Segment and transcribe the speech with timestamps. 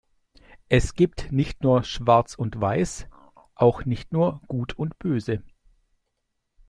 [0.67, 3.07] Es gibt nicht nur Schwarz und Weiß,
[3.53, 5.43] auch nicht nur Gut und Böse.